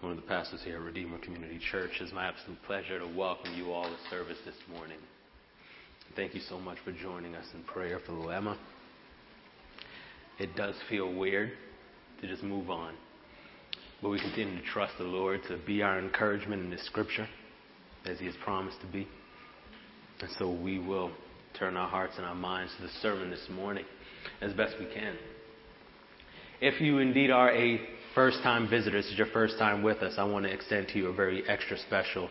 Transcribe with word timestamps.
one 0.00 0.12
of 0.12 0.16
the 0.16 0.26
pastors 0.26 0.62
here 0.64 0.76
at 0.76 0.80
Redeemer 0.80 1.18
Community 1.18 1.60
Church. 1.70 1.90
It's 2.00 2.12
my 2.12 2.24
absolute 2.24 2.58
pleasure 2.62 2.98
to 2.98 3.06
welcome 3.06 3.52
you 3.54 3.70
all 3.70 3.84
to 3.84 3.96
service 4.08 4.38
this 4.46 4.54
morning. 4.74 4.96
Thank 6.16 6.34
you 6.34 6.40
so 6.48 6.58
much 6.58 6.78
for 6.86 6.92
joining 6.92 7.34
us 7.34 7.44
in 7.52 7.62
prayer 7.64 8.00
for 8.06 8.12
little 8.12 8.30
Emma. 8.30 8.56
It 10.38 10.56
does 10.56 10.74
feel 10.88 11.12
weird 11.12 11.52
to 12.22 12.26
just 12.26 12.42
move 12.42 12.70
on, 12.70 12.94
but 14.00 14.08
we 14.08 14.18
continue 14.18 14.58
to 14.58 14.66
trust 14.68 14.94
the 14.96 15.04
Lord 15.04 15.42
to 15.48 15.58
be 15.66 15.82
our 15.82 15.98
encouragement 15.98 16.64
in 16.64 16.72
His 16.72 16.82
Scripture, 16.86 17.28
as 18.06 18.18
He 18.18 18.24
has 18.24 18.34
promised 18.42 18.80
to 18.80 18.86
be. 18.86 19.06
And 20.22 20.30
so 20.38 20.50
we 20.50 20.78
will 20.78 21.10
turn 21.58 21.76
our 21.76 21.88
hearts 21.88 22.14
and 22.16 22.24
our 22.24 22.34
minds 22.34 22.72
to 22.78 22.84
the 22.84 22.92
sermon 23.02 23.28
this 23.28 23.46
morning 23.50 23.84
as 24.40 24.54
best 24.54 24.76
we 24.80 24.86
can. 24.86 25.14
If 26.62 26.80
you 26.80 26.98
indeed 26.98 27.30
are 27.30 27.50
a 27.50 27.80
first 28.14 28.42
time 28.42 28.68
visitors, 28.68 29.04
this 29.04 29.12
is 29.12 29.18
your 29.18 29.28
first 29.28 29.58
time 29.58 29.82
with 29.82 29.98
us, 29.98 30.14
I 30.18 30.24
want 30.24 30.44
to 30.44 30.52
extend 30.52 30.88
to 30.88 30.98
you 30.98 31.08
a 31.08 31.12
very 31.12 31.48
extra 31.48 31.78
special 31.78 32.28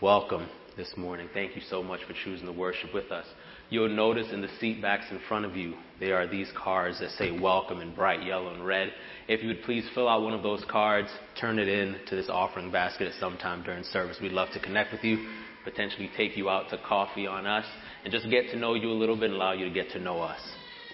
welcome 0.00 0.48
this 0.76 0.92
morning. 0.96 1.28
Thank 1.32 1.56
you 1.56 1.62
so 1.68 1.82
much 1.82 2.00
for 2.06 2.14
choosing 2.24 2.46
to 2.46 2.52
worship 2.52 2.92
with 2.92 3.10
us. 3.10 3.26
You'll 3.70 3.88
notice 3.88 4.26
in 4.32 4.40
the 4.40 4.48
seat 4.60 4.82
backs 4.82 5.06
in 5.10 5.20
front 5.28 5.44
of 5.44 5.56
you, 5.56 5.74
there 5.98 6.16
are 6.16 6.26
these 6.26 6.50
cards 6.56 7.00
that 7.00 7.10
say 7.10 7.30
welcome 7.30 7.80
in 7.80 7.94
bright 7.94 8.24
yellow 8.24 8.52
and 8.52 8.66
red. 8.66 8.92
If 9.26 9.42
you 9.42 9.48
would 9.48 9.62
please 9.62 9.88
fill 9.94 10.08
out 10.08 10.22
one 10.22 10.34
of 10.34 10.42
those 10.42 10.64
cards, 10.70 11.08
turn 11.40 11.58
it 11.58 11.68
in 11.68 11.96
to 12.08 12.16
this 12.16 12.28
offering 12.28 12.70
basket 12.70 13.08
at 13.08 13.18
some 13.18 13.36
time 13.38 13.62
during 13.62 13.84
service. 13.84 14.18
We'd 14.20 14.32
love 14.32 14.50
to 14.52 14.60
connect 14.60 14.92
with 14.92 15.02
you, 15.02 15.26
potentially 15.64 16.10
take 16.16 16.36
you 16.36 16.50
out 16.50 16.68
to 16.70 16.78
coffee 16.86 17.26
on 17.26 17.46
us, 17.46 17.64
and 18.04 18.12
just 18.12 18.28
get 18.30 18.50
to 18.50 18.56
know 18.56 18.74
you 18.74 18.90
a 18.90 18.92
little 18.92 19.16
bit 19.16 19.30
and 19.30 19.34
allow 19.34 19.52
you 19.52 19.64
to 19.64 19.74
get 19.74 19.90
to 19.90 19.98
know 19.98 20.20
us. 20.20 20.40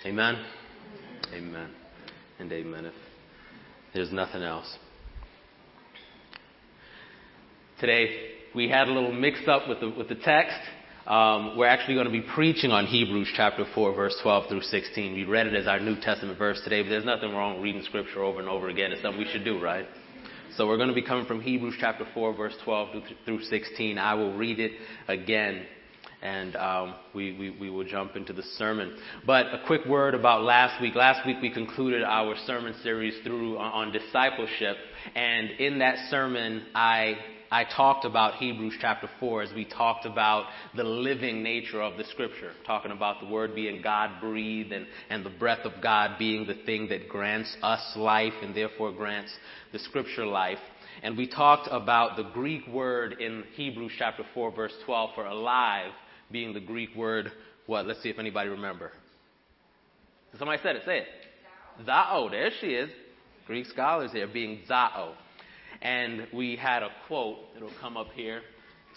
Amen? 0.07 0.43
Amen. 1.35 1.71
And 2.39 2.51
amen. 2.53 2.93
There's 3.95 4.13
nothing 4.13 4.43
else. 4.43 4.73
Today, 7.81 8.29
we 8.55 8.69
had 8.69 8.89
a 8.89 8.93
little 8.93 9.13
mixed 9.13 9.49
up 9.49 9.69
with 9.69 9.81
the, 9.81 9.91
with 9.91 10.09
the 10.09 10.15
text. 10.17 10.57
Um, 11.07 11.57
we're 11.57 11.67
actually 11.67 11.95
going 11.95 12.07
to 12.07 12.13
be 12.13 12.21
preaching 12.21 12.71
on 12.71 12.87
Hebrews 12.87 13.29
chapter 13.35 13.65
4, 13.75 13.95
verse 13.95 14.15
12 14.23 14.49
through 14.49 14.63
16. 14.63 15.15
We 15.15 15.25
read 15.25 15.47
it 15.47 15.55
as 15.55 15.67
our 15.67 15.81
New 15.81 15.97
Testament 16.01 16.39
verse 16.39 16.61
today, 16.63 16.83
but 16.83 16.91
there's 16.91 17.05
nothing 17.05 17.33
wrong 17.33 17.61
reading 17.61 17.83
scripture 17.83 18.23
over 18.23 18.39
and 18.39 18.49
over 18.49 18.69
again. 18.69 18.93
It's 18.93 19.03
something 19.03 19.19
we 19.19 19.31
should 19.33 19.45
do, 19.45 19.61
right? 19.61 19.87
So 20.57 20.67
we're 20.67 20.77
going 20.77 20.89
to 20.89 20.95
be 20.95 21.03
coming 21.03 21.27
from 21.27 21.41
Hebrews 21.41 21.77
chapter 21.81 22.07
4, 22.13 22.37
verse 22.37 22.55
12 22.65 22.89
through 23.25 23.43
16. 23.43 23.99
I 23.99 24.15
will 24.15 24.37
read 24.37 24.61
it 24.61 24.73
again 25.09 25.65
and 26.23 26.55
um, 26.57 26.95
we, 27.15 27.37
we, 27.39 27.51
we, 27.51 27.71
will 27.71 27.85
jump 27.85 28.17
into 28.17 28.33
the 28.33 28.43
sermon. 28.59 28.97
But 29.27 29.47
a 29.47 29.63
quick 29.67 29.87
word 29.87 30.15
about 30.15 30.43
last 30.43 30.81
week. 30.81 30.95
Last 30.95 31.27
week 31.27 31.39
we 31.41 31.51
concluded 31.51 32.03
our 32.03 32.35
sermon 32.47 32.75
series 32.83 33.15
through 33.25 33.59
on, 33.59 33.89
on 33.89 33.93
discipleship, 33.93 34.77
and 35.15 35.51
in 35.53 35.79
that 35.79 35.97
sermon 36.11 36.65
I 36.75 37.17
I 37.53 37.65
talked 37.65 38.05
about 38.05 38.35
Hebrews 38.35 38.75
chapter 38.81 39.11
4 39.19 39.43
as 39.43 39.53
we 39.53 39.65
talked 39.65 40.07
about 40.07 40.47
the 40.77 40.85
living 40.85 41.43
nature 41.43 41.83
of 41.83 41.97
the 41.97 42.05
scripture, 42.05 42.53
talking 42.65 42.93
about 42.93 43.21
the 43.21 43.27
word 43.27 43.57
being 43.57 43.83
God 43.83 44.21
breathed 44.21 44.71
and, 44.71 44.87
and 45.09 45.27
the 45.27 45.31
breath 45.31 45.65
of 45.65 45.83
God 45.83 46.17
being 46.17 46.47
the 46.47 46.63
thing 46.65 46.87
that 46.91 47.09
grants 47.09 47.53
us 47.61 47.81
life 47.97 48.35
and 48.41 48.55
therefore 48.55 48.93
grants 48.93 49.33
the 49.73 49.81
scripture 49.81 50.27
life. 50.27 50.61
And 51.03 51.17
we 51.17 51.27
talked 51.27 51.69
about 51.73 52.17
the 52.17 52.31
Greek 52.33 52.69
word 52.69 53.17
in 53.21 53.43
Hebrews 53.57 53.93
chapter 53.99 54.23
4 54.33 54.53
verse 54.53 54.75
12 54.87 55.11
for 55.17 55.27
alive 55.27 55.91
being 56.31 56.55
the 56.55 56.61
Greek 56.61 56.95
word, 56.95 57.31
what? 57.67 57.87
Let's 57.87 58.03
see 58.03 58.09
if 58.09 58.19
anybody 58.19 58.49
remember. 58.49 58.93
Somebody 60.39 60.61
said 60.63 60.77
it. 60.77 60.83
Say 60.85 60.99
it. 60.99 61.87
Zao. 61.87 62.31
There 62.31 62.51
she 62.61 62.69
is. 62.69 62.91
Greek 63.47 63.67
scholars 63.67 64.13
here 64.13 64.29
being 64.29 64.61
zao. 64.69 65.15
And 65.83 66.27
we 66.33 66.57
had 66.57 66.83
a 66.83 66.91
quote. 67.07 67.39
It'll 67.57 67.73
come 67.81 67.97
up 67.97 68.09
here 68.15 68.43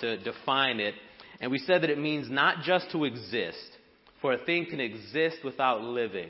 to 0.01 0.17
define 0.23 0.79
it. 0.79 0.95
And 1.39 1.51
we 1.51 1.59
said 1.59 1.83
that 1.83 1.89
it 1.89 1.99
means 1.99 2.29
not 2.29 2.63
just 2.63 2.91
to 2.91 3.05
exist, 3.05 3.77
for 4.21 4.33
a 4.33 4.45
thing 4.45 4.65
can 4.69 4.79
exist 4.79 5.37
without 5.43 5.81
living. 5.81 6.29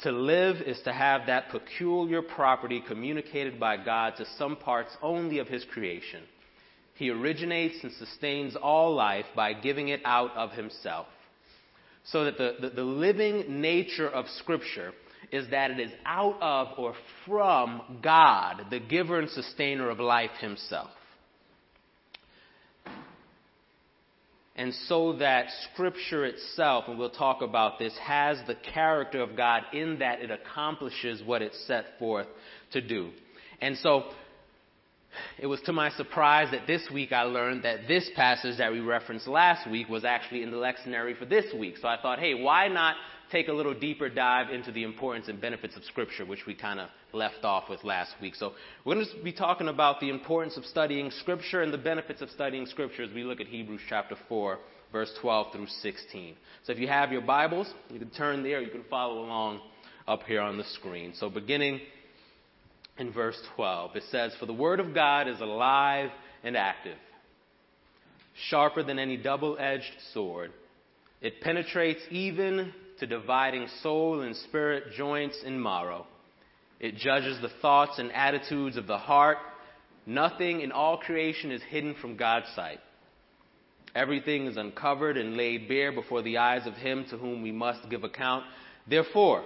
To 0.00 0.10
live 0.10 0.56
is 0.56 0.80
to 0.84 0.92
have 0.92 1.26
that 1.26 1.50
peculiar 1.50 2.22
property 2.22 2.82
communicated 2.86 3.60
by 3.60 3.76
God 3.76 4.14
to 4.16 4.26
some 4.36 4.56
parts 4.56 4.90
only 5.00 5.38
of 5.38 5.46
His 5.46 5.64
creation. 5.72 6.22
He 7.02 7.10
originates 7.10 7.82
and 7.82 7.90
sustains 7.94 8.54
all 8.54 8.94
life 8.94 9.24
by 9.34 9.54
giving 9.54 9.88
it 9.88 10.00
out 10.04 10.36
of 10.36 10.52
himself. 10.52 11.08
So 12.04 12.26
that 12.26 12.38
the, 12.38 12.54
the, 12.60 12.68
the, 12.68 12.84
living 12.84 13.60
nature 13.60 14.08
of 14.08 14.26
Scripture 14.38 14.92
is 15.32 15.50
that 15.50 15.72
it 15.72 15.80
is 15.80 15.90
out 16.06 16.40
of 16.40 16.78
or 16.78 16.94
from 17.26 17.98
God, 18.04 18.66
the 18.70 18.78
giver 18.78 19.18
and 19.18 19.28
sustainer 19.28 19.90
of 19.90 19.98
life 19.98 20.30
himself. 20.40 20.90
And 24.54 24.72
so 24.86 25.14
that 25.14 25.46
Scripture 25.72 26.24
itself, 26.24 26.84
and 26.86 27.00
we'll 27.00 27.10
talk 27.10 27.42
about 27.42 27.80
this, 27.80 27.98
has 28.00 28.38
the 28.46 28.54
character 28.72 29.20
of 29.20 29.36
God 29.36 29.64
in 29.72 29.98
that 29.98 30.20
it 30.20 30.30
accomplishes 30.30 31.20
what 31.26 31.42
it's 31.42 31.66
set 31.66 31.98
forth 31.98 32.28
to 32.70 32.80
do. 32.80 33.10
And 33.60 33.76
so 33.78 34.04
it 35.38 35.46
was 35.46 35.60
to 35.62 35.72
my 35.72 35.90
surprise 35.90 36.50
that 36.52 36.66
this 36.66 36.88
week 36.92 37.12
I 37.12 37.22
learned 37.22 37.64
that 37.64 37.88
this 37.88 38.10
passage 38.16 38.58
that 38.58 38.72
we 38.72 38.80
referenced 38.80 39.26
last 39.26 39.70
week 39.70 39.88
was 39.88 40.04
actually 40.04 40.42
in 40.42 40.50
the 40.50 40.56
lectionary 40.56 41.16
for 41.18 41.24
this 41.24 41.46
week. 41.58 41.76
So 41.80 41.88
I 41.88 42.00
thought, 42.00 42.18
hey, 42.18 42.34
why 42.34 42.68
not 42.68 42.96
take 43.32 43.48
a 43.48 43.52
little 43.52 43.74
deeper 43.74 44.08
dive 44.10 44.50
into 44.50 44.70
the 44.70 44.84
importance 44.84 45.28
and 45.28 45.40
benefits 45.40 45.74
of 45.74 45.82
Scripture, 45.84 46.24
which 46.26 46.46
we 46.46 46.54
kind 46.54 46.78
of 46.78 46.90
left 47.12 47.44
off 47.44 47.68
with 47.68 47.82
last 47.82 48.12
week. 48.20 48.34
So 48.34 48.52
we're 48.84 48.94
going 48.94 49.06
to 49.06 49.24
be 49.24 49.32
talking 49.32 49.68
about 49.68 50.00
the 50.00 50.10
importance 50.10 50.56
of 50.58 50.66
studying 50.66 51.10
Scripture 51.10 51.62
and 51.62 51.72
the 51.72 51.78
benefits 51.78 52.20
of 52.20 52.30
studying 52.30 52.66
Scripture 52.66 53.02
as 53.02 53.10
we 53.12 53.24
look 53.24 53.40
at 53.40 53.46
Hebrews 53.46 53.80
chapter 53.88 54.16
4, 54.28 54.58
verse 54.92 55.12
12 55.20 55.52
through 55.52 55.66
16. 55.66 56.36
So 56.64 56.72
if 56.72 56.78
you 56.78 56.88
have 56.88 57.10
your 57.10 57.22
Bibles, 57.22 57.72
you 57.90 57.98
can 57.98 58.10
turn 58.10 58.42
there. 58.42 58.60
You 58.60 58.70
can 58.70 58.84
follow 58.90 59.20
along 59.24 59.60
up 60.06 60.24
here 60.24 60.40
on 60.40 60.58
the 60.58 60.64
screen. 60.64 61.14
So 61.16 61.30
beginning 61.30 61.80
in 63.02 63.12
verse 63.12 63.38
12. 63.56 63.96
It 63.96 64.04
says, 64.10 64.32
For 64.38 64.46
the 64.46 64.52
word 64.52 64.80
of 64.80 64.94
God 64.94 65.28
is 65.28 65.40
alive 65.40 66.10
and 66.44 66.56
active, 66.56 66.96
sharper 68.48 68.82
than 68.82 68.98
any 68.98 69.16
double 69.16 69.56
edged 69.58 69.92
sword. 70.14 70.52
It 71.20 71.40
penetrates 71.40 72.00
even 72.10 72.72
to 73.00 73.06
dividing 73.06 73.66
soul 73.82 74.22
and 74.22 74.34
spirit, 74.36 74.94
joints 74.96 75.36
and 75.44 75.60
marrow. 75.60 76.06
It 76.80 76.96
judges 76.96 77.40
the 77.42 77.50
thoughts 77.60 77.98
and 77.98 78.12
attitudes 78.12 78.76
of 78.76 78.86
the 78.86 78.98
heart. 78.98 79.38
Nothing 80.06 80.60
in 80.60 80.72
all 80.72 80.98
creation 80.98 81.50
is 81.50 81.62
hidden 81.68 81.96
from 82.00 82.16
God's 82.16 82.46
sight. 82.54 82.80
Everything 83.94 84.46
is 84.46 84.56
uncovered 84.56 85.16
and 85.16 85.36
laid 85.36 85.68
bare 85.68 85.92
before 85.92 86.22
the 86.22 86.38
eyes 86.38 86.66
of 86.66 86.74
Him 86.74 87.04
to 87.10 87.18
whom 87.18 87.42
we 87.42 87.52
must 87.52 87.90
give 87.90 88.04
account. 88.04 88.44
Therefore, 88.88 89.44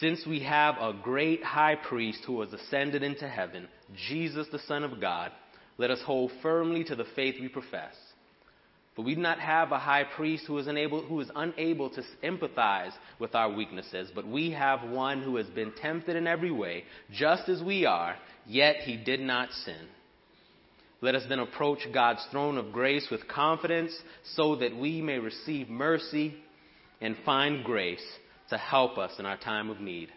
since 0.00 0.26
we 0.26 0.40
have 0.40 0.76
a 0.78 0.92
great 1.02 1.44
high 1.44 1.76
priest 1.76 2.20
who 2.26 2.40
has 2.40 2.52
ascended 2.52 3.02
into 3.02 3.28
heaven, 3.28 3.68
Jesus 4.08 4.46
the 4.50 4.58
Son 4.60 4.82
of 4.82 5.00
God, 5.00 5.30
let 5.78 5.90
us 5.90 6.00
hold 6.04 6.32
firmly 6.42 6.84
to 6.84 6.96
the 6.96 7.06
faith 7.14 7.36
we 7.40 7.48
profess. 7.48 7.94
For 8.96 9.04
we 9.04 9.14
do 9.14 9.20
not 9.20 9.38
have 9.38 9.72
a 9.72 9.78
high 9.78 10.04
priest 10.04 10.44
who 10.46 10.56
is, 10.58 10.66
unable, 10.66 11.02
who 11.02 11.20
is 11.20 11.30
unable 11.36 11.90
to 11.90 12.02
empathize 12.24 12.92
with 13.18 13.34
our 13.34 13.52
weaknesses, 13.52 14.10
but 14.14 14.26
we 14.26 14.52
have 14.52 14.88
one 14.88 15.22
who 15.22 15.36
has 15.36 15.46
been 15.48 15.72
tempted 15.72 16.16
in 16.16 16.26
every 16.26 16.50
way, 16.50 16.84
just 17.12 17.48
as 17.48 17.62
we 17.62 17.84
are, 17.84 18.16
yet 18.46 18.76
he 18.76 18.96
did 18.96 19.20
not 19.20 19.50
sin. 19.52 19.86
Let 21.02 21.14
us 21.14 21.24
then 21.28 21.40
approach 21.40 21.80
God's 21.92 22.26
throne 22.30 22.56
of 22.56 22.72
grace 22.72 23.06
with 23.10 23.28
confidence 23.28 23.92
so 24.34 24.56
that 24.56 24.74
we 24.74 25.02
may 25.02 25.18
receive 25.18 25.68
mercy 25.68 26.34
and 27.02 27.16
find 27.24 27.62
grace 27.64 28.02
to 28.50 28.58
help 28.58 28.98
us 28.98 29.12
in 29.18 29.26
our 29.26 29.36
time 29.36 29.70
of 29.70 29.80
need. 29.80 30.08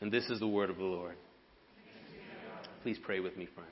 And 0.00 0.12
this 0.12 0.24
is 0.26 0.40
the 0.40 0.48
word 0.48 0.70
of 0.70 0.76
the 0.76 0.84
Lord. 0.84 1.16
Please 2.82 2.98
pray 3.02 3.20
with 3.20 3.36
me, 3.36 3.48
friends. 3.54 3.70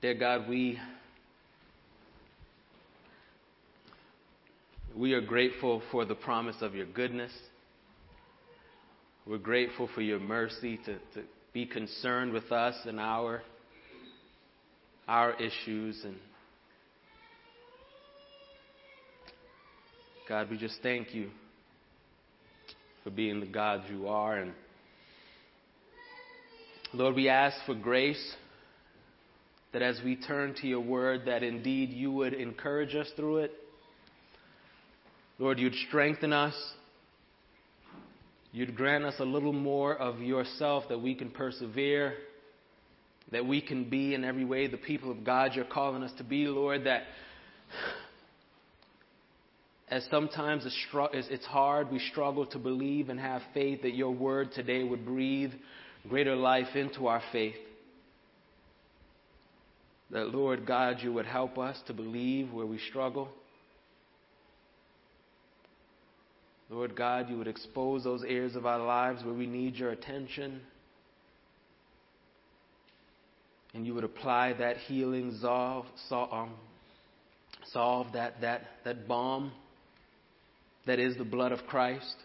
Dear 0.00 0.14
God, 0.14 0.48
we 0.48 0.78
we 4.96 5.12
are 5.12 5.20
grateful 5.20 5.82
for 5.92 6.04
the 6.04 6.14
promise 6.14 6.56
of 6.60 6.74
your 6.74 6.86
goodness. 6.86 7.30
We're 9.26 9.38
grateful 9.38 9.88
for 9.94 10.00
your 10.00 10.18
mercy 10.18 10.78
to, 10.86 10.94
to 11.14 11.26
be 11.52 11.66
concerned 11.66 12.32
with 12.32 12.50
us 12.50 12.74
and 12.86 12.98
our 12.98 13.42
our 15.06 15.34
issues 15.34 16.02
and 16.04 16.16
God, 20.28 20.50
we 20.50 20.58
just 20.58 20.82
thank 20.82 21.14
you 21.14 21.30
for 23.02 23.08
being 23.08 23.40
the 23.40 23.46
God 23.46 23.84
you 23.90 24.08
are. 24.08 24.36
And 24.36 24.52
Lord, 26.92 27.14
we 27.14 27.30
ask 27.30 27.56
for 27.64 27.74
grace 27.74 28.34
that 29.72 29.80
as 29.80 29.98
we 30.04 30.16
turn 30.16 30.54
to 30.60 30.66
your 30.66 30.80
word, 30.80 31.22
that 31.24 31.42
indeed 31.42 31.88
you 31.90 32.12
would 32.12 32.34
encourage 32.34 32.94
us 32.94 33.10
through 33.16 33.38
it. 33.38 33.52
Lord, 35.38 35.58
you'd 35.58 35.74
strengthen 35.88 36.34
us. 36.34 36.54
you'd 38.52 38.74
grant 38.74 39.04
us 39.04 39.14
a 39.20 39.24
little 39.24 39.52
more 39.52 39.96
of 39.96 40.20
yourself 40.20 40.84
that 40.88 41.00
we 41.00 41.14
can 41.14 41.30
persevere, 41.30 42.14
that 43.30 43.46
we 43.46 43.60
can 43.60 43.88
be 43.88 44.14
in 44.14 44.24
every 44.24 44.44
way 44.44 44.66
the 44.66 44.76
people 44.76 45.10
of 45.10 45.24
God 45.24 45.52
you're 45.54 45.64
calling 45.64 46.02
us 46.02 46.12
to 46.18 46.24
be, 46.24 46.46
Lord, 46.46 46.84
that 46.84 47.04
as 49.90 50.06
sometimes 50.10 50.66
it's 50.66 51.46
hard, 51.46 51.90
we 51.90 51.98
struggle 52.10 52.44
to 52.46 52.58
believe 52.58 53.08
and 53.08 53.18
have 53.18 53.42
faith 53.54 53.82
that 53.82 53.94
your 53.94 54.10
word 54.10 54.52
today 54.52 54.84
would 54.84 55.04
breathe 55.04 55.52
greater 56.08 56.36
life 56.36 56.74
into 56.74 57.06
our 57.06 57.22
faith. 57.32 57.54
That, 60.10 60.28
Lord 60.28 60.66
God, 60.66 60.98
you 61.00 61.12
would 61.14 61.26
help 61.26 61.58
us 61.58 61.78
to 61.86 61.94
believe 61.94 62.52
where 62.52 62.66
we 62.66 62.78
struggle. 62.90 63.28
Lord 66.70 66.94
God, 66.94 67.30
you 67.30 67.38
would 67.38 67.48
expose 67.48 68.04
those 68.04 68.22
areas 68.22 68.56
of 68.56 68.66
our 68.66 68.84
lives 68.84 69.24
where 69.24 69.34
we 69.34 69.46
need 69.46 69.76
your 69.76 69.90
attention. 69.90 70.60
And 73.72 73.86
you 73.86 73.94
would 73.94 74.04
apply 74.04 74.54
that 74.54 74.76
healing 74.78 75.38
solve, 75.40 75.86
solve, 76.08 76.32
um, 76.32 76.54
solve 77.72 78.12
that, 78.12 78.40
that, 78.42 78.62
that 78.84 79.08
balm 79.08 79.52
that 80.88 80.98
is 80.98 81.18
the 81.18 81.24
blood 81.24 81.52
of 81.52 81.60
Christ. 81.66 82.16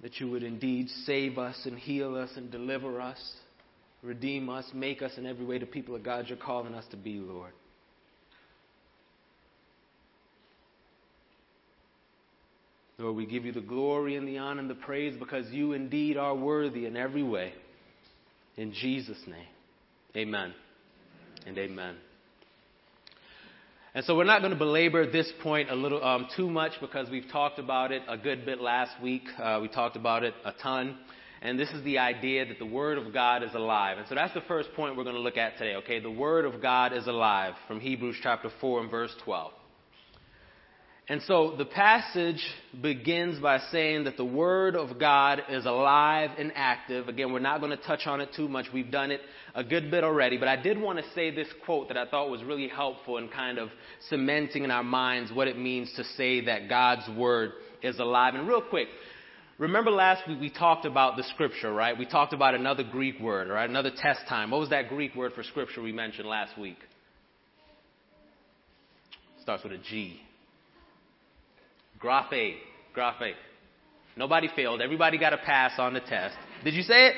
That 0.00 0.18
you 0.18 0.30
would 0.30 0.42
indeed 0.42 0.88
save 1.04 1.36
us 1.36 1.60
and 1.66 1.78
heal 1.78 2.16
us 2.16 2.30
and 2.36 2.50
deliver 2.50 2.98
us, 2.98 3.20
redeem 4.02 4.48
us, 4.48 4.64
make 4.72 5.02
us 5.02 5.12
in 5.18 5.26
every 5.26 5.44
way 5.44 5.58
the 5.58 5.66
people 5.66 5.94
of 5.94 6.02
God 6.02 6.24
you're 6.28 6.38
calling 6.38 6.74
us 6.74 6.84
to 6.92 6.96
be, 6.96 7.18
Lord. 7.18 7.52
Lord, 12.96 13.16
we 13.16 13.26
give 13.26 13.44
you 13.44 13.52
the 13.52 13.60
glory 13.60 14.16
and 14.16 14.26
the 14.26 14.38
honor 14.38 14.60
and 14.60 14.70
the 14.70 14.74
praise 14.74 15.14
because 15.18 15.50
you 15.50 15.72
indeed 15.72 16.16
are 16.16 16.34
worthy 16.34 16.86
in 16.86 16.96
every 16.96 17.22
way. 17.22 17.52
In 18.56 18.72
Jesus' 18.72 19.20
name, 19.26 19.48
amen 20.16 20.54
and 21.44 21.58
amen. 21.58 21.96
And 23.96 24.04
so 24.04 24.16
we're 24.16 24.24
not 24.24 24.40
going 24.40 24.52
to 24.52 24.58
belabor 24.58 25.08
this 25.08 25.32
point 25.40 25.70
a 25.70 25.74
little 25.76 26.02
um, 26.02 26.26
too 26.36 26.50
much 26.50 26.72
because 26.80 27.08
we've 27.08 27.30
talked 27.30 27.60
about 27.60 27.92
it 27.92 28.02
a 28.08 28.18
good 28.18 28.44
bit 28.44 28.60
last 28.60 29.00
week. 29.00 29.22
Uh, 29.40 29.60
we 29.62 29.68
talked 29.68 29.94
about 29.94 30.24
it 30.24 30.34
a 30.44 30.50
ton. 30.50 30.98
And 31.42 31.56
this 31.56 31.70
is 31.70 31.84
the 31.84 31.98
idea 31.98 32.44
that 32.44 32.58
the 32.58 32.66
Word 32.66 32.98
of 32.98 33.12
God 33.12 33.44
is 33.44 33.54
alive. 33.54 33.98
And 33.98 34.08
so 34.08 34.16
that's 34.16 34.34
the 34.34 34.40
first 34.48 34.72
point 34.74 34.96
we're 34.96 35.04
going 35.04 35.14
to 35.14 35.22
look 35.22 35.36
at 35.36 35.58
today, 35.58 35.76
okay? 35.76 36.00
The 36.00 36.10
Word 36.10 36.44
of 36.44 36.60
God 36.60 36.92
is 36.92 37.06
alive 37.06 37.54
from 37.68 37.78
Hebrews 37.78 38.16
chapter 38.20 38.50
4 38.60 38.80
and 38.80 38.90
verse 38.90 39.14
12. 39.24 39.52
And 41.06 41.20
so 41.26 41.54
the 41.58 41.66
passage 41.66 42.42
begins 42.80 43.38
by 43.38 43.58
saying 43.70 44.04
that 44.04 44.16
the 44.16 44.24
Word 44.24 44.74
of 44.74 44.98
God 44.98 45.42
is 45.50 45.66
alive 45.66 46.30
and 46.38 46.50
active. 46.54 47.08
Again, 47.08 47.30
we're 47.30 47.40
not 47.40 47.60
going 47.60 47.76
to 47.76 47.84
touch 47.84 48.06
on 48.06 48.22
it 48.22 48.30
too 48.34 48.48
much. 48.48 48.66
We've 48.72 48.90
done 48.90 49.10
it 49.10 49.20
a 49.54 49.62
good 49.62 49.90
bit 49.90 50.02
already. 50.02 50.38
But 50.38 50.48
I 50.48 50.56
did 50.56 50.80
want 50.80 50.98
to 50.98 51.04
say 51.14 51.30
this 51.30 51.48
quote 51.66 51.88
that 51.88 51.98
I 51.98 52.06
thought 52.06 52.30
was 52.30 52.42
really 52.42 52.68
helpful 52.68 53.18
in 53.18 53.28
kind 53.28 53.58
of 53.58 53.68
cementing 54.08 54.64
in 54.64 54.70
our 54.70 54.82
minds 54.82 55.30
what 55.30 55.46
it 55.46 55.58
means 55.58 55.92
to 55.96 56.04
say 56.16 56.46
that 56.46 56.70
God's 56.70 57.06
Word 57.18 57.52
is 57.82 57.98
alive. 57.98 58.34
And 58.34 58.48
real 58.48 58.62
quick, 58.62 58.88
remember 59.58 59.90
last 59.90 60.26
week 60.26 60.40
we 60.40 60.48
talked 60.48 60.86
about 60.86 61.18
the 61.18 61.24
Scripture, 61.34 61.74
right? 61.74 61.98
We 61.98 62.06
talked 62.06 62.32
about 62.32 62.54
another 62.54 62.82
Greek 62.82 63.20
word, 63.20 63.48
right? 63.48 63.68
Another 63.68 63.90
test 63.94 64.20
time. 64.26 64.52
What 64.52 64.60
was 64.60 64.70
that 64.70 64.88
Greek 64.88 65.14
word 65.14 65.34
for 65.34 65.42
Scripture 65.42 65.82
we 65.82 65.92
mentioned 65.92 66.26
last 66.26 66.58
week? 66.58 66.78
Starts 69.42 69.62
with 69.64 69.74
a 69.74 69.78
G. 69.78 70.18
Graphe. 72.04 72.56
Graphe. 72.94 73.32
Nobody 74.16 74.48
failed. 74.54 74.82
Everybody 74.82 75.18
got 75.18 75.32
a 75.32 75.38
pass 75.38 75.72
on 75.78 75.94
the 75.94 76.00
test. 76.00 76.36
Did 76.62 76.74
you 76.74 76.82
say 76.82 77.08
it? 77.08 77.14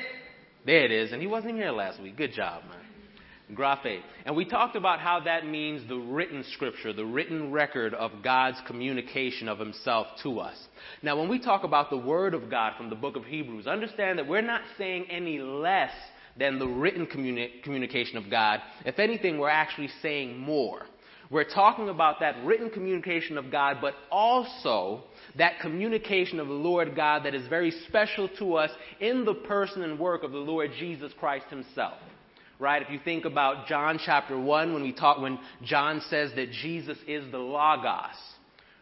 There 0.64 0.84
it 0.84 0.92
is. 0.92 1.12
And 1.12 1.20
he 1.20 1.26
wasn't 1.26 1.56
here 1.56 1.72
last 1.72 2.00
week. 2.00 2.16
Good 2.16 2.32
job, 2.32 2.62
man. 2.68 3.56
Graphe. 3.56 4.00
And 4.24 4.34
we 4.34 4.44
talked 4.44 4.76
about 4.76 5.00
how 5.00 5.20
that 5.20 5.46
means 5.46 5.88
the 5.88 5.96
written 5.96 6.44
scripture, 6.52 6.92
the 6.92 7.04
written 7.04 7.52
record 7.52 7.94
of 7.94 8.10
God's 8.22 8.58
communication 8.66 9.48
of 9.48 9.58
himself 9.58 10.06
to 10.22 10.40
us. 10.40 10.56
Now, 11.02 11.18
when 11.18 11.28
we 11.28 11.38
talk 11.38 11.64
about 11.64 11.90
the 11.90 11.96
word 11.96 12.34
of 12.34 12.50
God 12.50 12.74
from 12.76 12.90
the 12.90 12.96
book 12.96 13.16
of 13.16 13.24
Hebrews, 13.24 13.66
understand 13.66 14.18
that 14.18 14.26
we're 14.26 14.40
not 14.40 14.62
saying 14.78 15.06
any 15.10 15.38
less 15.38 15.92
than 16.38 16.58
the 16.58 16.66
written 16.66 17.06
communi- 17.06 17.62
communication 17.62 18.16
of 18.16 18.30
God. 18.30 18.60
If 18.84 18.98
anything, 18.98 19.38
we're 19.38 19.48
actually 19.48 19.90
saying 20.02 20.38
more. 20.38 20.82
We're 21.30 21.44
talking 21.44 21.88
about 21.88 22.20
that 22.20 22.44
written 22.44 22.70
communication 22.70 23.36
of 23.36 23.50
God, 23.50 23.78
but 23.80 23.94
also 24.10 25.02
that 25.36 25.58
communication 25.60 26.38
of 26.38 26.46
the 26.46 26.54
Lord 26.54 26.94
God 26.94 27.24
that 27.24 27.34
is 27.34 27.48
very 27.48 27.72
special 27.88 28.28
to 28.38 28.54
us 28.54 28.70
in 29.00 29.24
the 29.24 29.34
person 29.34 29.82
and 29.82 29.98
work 29.98 30.22
of 30.22 30.32
the 30.32 30.38
Lord 30.38 30.70
Jesus 30.78 31.12
Christ 31.18 31.46
himself. 31.50 31.94
Right? 32.58 32.80
If 32.80 32.90
you 32.90 33.00
think 33.04 33.24
about 33.26 33.66
John 33.66 33.98
chapter 34.02 34.38
1 34.40 34.72
when 34.72 34.82
we 34.82 34.92
talk 34.92 35.20
when 35.20 35.38
John 35.62 36.00
says 36.08 36.30
that 36.36 36.52
Jesus 36.52 36.96
is 37.06 37.30
the 37.30 37.38
logos, 37.38 38.16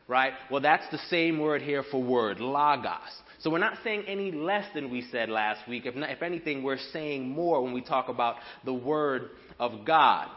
right? 0.07 0.33
Well, 0.49 0.61
that's 0.61 0.89
the 0.93 1.01
same 1.11 1.41
word 1.41 1.61
here 1.61 1.83
for 1.91 2.01
word, 2.01 2.39
logos. 2.39 3.01
So 3.41 3.51
we're 3.51 3.59
not 3.59 3.79
saying 3.83 4.05
any 4.07 4.31
less 4.31 4.67
than 4.75 4.91
we 4.91 5.03
said 5.11 5.29
last 5.29 5.69
week. 5.69 5.87
If, 5.87 5.97
not, 5.97 6.11
if 6.11 6.23
anything, 6.23 6.63
we're 6.63 6.79
saying 6.93 7.29
more 7.29 7.63
when 7.63 7.73
we 7.73 7.83
talk 7.83 8.09
about 8.09 8.37
the 8.65 8.73
word 8.73 9.31
of 9.59 9.85
God. 9.85 10.29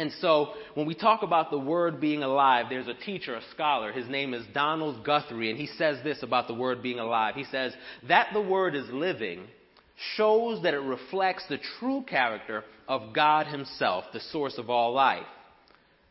And 0.00 0.12
so, 0.22 0.54
when 0.72 0.86
we 0.86 0.94
talk 0.94 1.22
about 1.22 1.50
the 1.50 1.58
word 1.58 2.00
being 2.00 2.22
alive, 2.22 2.66
there's 2.70 2.88
a 2.88 2.94
teacher, 2.94 3.34
a 3.34 3.42
scholar. 3.50 3.92
His 3.92 4.08
name 4.08 4.32
is 4.32 4.46
Donald 4.54 5.04
Guthrie, 5.04 5.50
and 5.50 5.58
he 5.58 5.66
says 5.66 6.02
this 6.02 6.22
about 6.22 6.48
the 6.48 6.54
word 6.54 6.82
being 6.82 6.98
alive. 6.98 7.34
He 7.34 7.44
says, 7.44 7.74
That 8.08 8.28
the 8.32 8.40
word 8.40 8.74
is 8.74 8.88
living 8.88 9.46
shows 10.16 10.62
that 10.62 10.72
it 10.72 10.80
reflects 10.80 11.44
the 11.50 11.58
true 11.78 12.02
character 12.08 12.64
of 12.88 13.12
God 13.12 13.46
Himself, 13.46 14.04
the 14.14 14.20
source 14.20 14.56
of 14.56 14.70
all 14.70 14.94
life. 14.94 15.26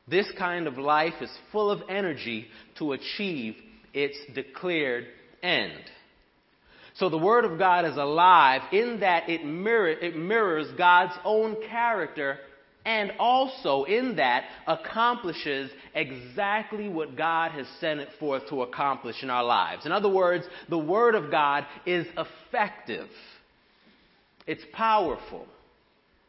This 0.07 0.31
kind 0.37 0.67
of 0.67 0.77
life 0.77 1.15
is 1.19 1.31
full 1.51 1.71
of 1.71 1.81
energy 1.89 2.45
to 2.77 2.91
achieve 2.91 3.55
its 3.91 4.19
declared 4.35 5.07
end. 5.41 5.81
So 6.93 7.09
the 7.09 7.17
Word 7.17 7.43
of 7.43 7.57
God 7.57 7.85
is 7.85 7.97
alive 7.97 8.61
in 8.71 8.99
that 8.99 9.29
it, 9.29 9.43
mirror, 9.43 9.89
it 9.89 10.15
mirrors 10.15 10.67
God's 10.77 11.13
own 11.25 11.55
character 11.67 12.37
and 12.89 13.11
also 13.19 13.83
in 13.83 14.15
that 14.15 14.45
accomplishes 14.65 15.69
exactly 15.93 16.89
what 16.89 17.15
God 17.15 17.51
has 17.51 17.67
sent 17.79 17.99
it 17.99 18.09
forth 18.19 18.49
to 18.49 18.63
accomplish 18.63 19.21
in 19.21 19.29
our 19.29 19.43
lives. 19.43 19.85
In 19.85 19.91
other 19.91 20.09
words, 20.09 20.43
the 20.69 20.77
Word 20.79 21.13
of 21.13 21.29
God 21.29 21.67
is 21.85 22.07
effective, 22.17 23.07
it's 24.47 24.63
powerful, 24.73 25.45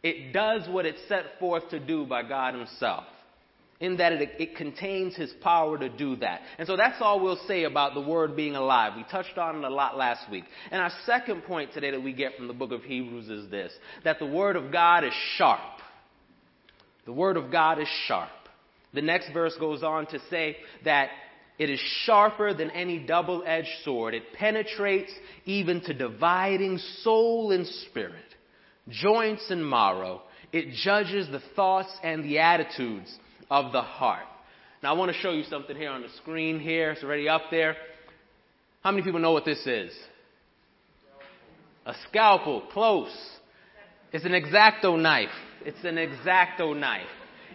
it 0.02 0.34
does 0.34 0.68
what 0.68 0.84
it's 0.84 1.00
set 1.08 1.38
forth 1.38 1.66
to 1.70 1.80
do 1.80 2.04
by 2.04 2.22
God 2.22 2.54
Himself. 2.54 3.04
In 3.80 3.96
that 3.96 4.12
it, 4.12 4.32
it 4.38 4.56
contains 4.56 5.16
His 5.16 5.32
power 5.42 5.78
to 5.78 5.88
do 5.88 6.14
that. 6.16 6.42
And 6.58 6.68
so 6.68 6.76
that's 6.76 7.00
all 7.00 7.20
we'll 7.20 7.40
say 7.48 7.64
about 7.64 7.94
the 7.94 8.02
Word 8.02 8.36
being 8.36 8.54
alive. 8.54 8.92
We 8.94 9.04
touched 9.04 9.38
on 9.38 9.56
it 9.56 9.64
a 9.64 9.70
lot 9.70 9.96
last 9.96 10.30
week. 10.30 10.44
And 10.70 10.82
our 10.82 10.92
second 11.06 11.44
point 11.44 11.72
today 11.72 11.90
that 11.92 12.02
we 12.02 12.12
get 12.12 12.36
from 12.36 12.48
the 12.48 12.52
book 12.52 12.72
of 12.72 12.82
Hebrews 12.82 13.30
is 13.30 13.50
this 13.50 13.72
that 14.04 14.18
the 14.18 14.26
Word 14.26 14.56
of 14.56 14.70
God 14.70 15.04
is 15.04 15.14
sharp. 15.38 15.80
The 17.10 17.16
Word 17.16 17.36
of 17.36 17.50
God 17.50 17.80
is 17.80 17.88
sharp. 18.06 18.30
The 18.94 19.02
next 19.02 19.32
verse 19.32 19.56
goes 19.58 19.82
on 19.82 20.06
to 20.12 20.20
say 20.30 20.58
that 20.84 21.08
it 21.58 21.68
is 21.68 21.80
sharper 22.04 22.54
than 22.54 22.70
any 22.70 23.00
double 23.00 23.42
edged 23.44 23.66
sword. 23.82 24.14
It 24.14 24.32
penetrates 24.34 25.10
even 25.44 25.80
to 25.86 25.92
dividing 25.92 26.78
soul 27.02 27.50
and 27.50 27.66
spirit, 27.66 28.14
joints 28.88 29.50
and 29.50 29.68
marrow. 29.68 30.22
It 30.52 30.74
judges 30.84 31.26
the 31.32 31.42
thoughts 31.56 31.90
and 32.04 32.22
the 32.22 32.38
attitudes 32.38 33.12
of 33.50 33.72
the 33.72 33.82
heart. 33.82 34.28
Now, 34.80 34.94
I 34.94 34.96
want 34.96 35.10
to 35.10 35.18
show 35.18 35.32
you 35.32 35.42
something 35.42 35.74
here 35.74 35.90
on 35.90 36.02
the 36.02 36.10
screen 36.22 36.60
here. 36.60 36.92
It's 36.92 37.02
already 37.02 37.28
up 37.28 37.42
there. 37.50 37.74
How 38.84 38.92
many 38.92 39.02
people 39.02 39.18
know 39.18 39.32
what 39.32 39.44
this 39.44 39.66
is? 39.66 39.90
A 41.86 41.94
scalpel. 42.08 42.62
Close. 42.72 43.10
It's 44.12 44.24
an 44.24 44.30
exacto 44.30 44.96
knife. 44.96 45.28
It's 45.64 45.84
an 45.84 45.96
exacto 45.96 46.78
knife. 46.78 47.06